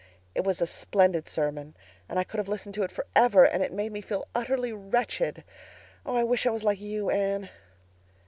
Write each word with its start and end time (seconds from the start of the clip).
"It 0.33 0.43
was 0.43 0.61
a 0.61 0.65
splendid 0.65 1.29
sermon 1.29 1.75
and 2.09 2.17
I 2.17 2.23
could 2.23 2.39
have 2.39 2.47
listened 2.49 2.73
to 2.73 2.81
it 2.81 2.91
forever, 2.91 3.43
and 3.45 3.61
it 3.63 3.71
made 3.71 3.91
me 3.91 4.01
feel 4.01 4.27
utterly 4.33 4.73
wretched. 4.73 5.43
Oh, 6.07 6.15
I 6.15 6.23
wish 6.23 6.47
I 6.47 6.49
was 6.49 6.63
like 6.63 6.81
you, 6.81 7.11
Anne. 7.11 7.51